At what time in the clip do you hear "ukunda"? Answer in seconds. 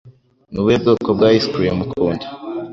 1.85-2.25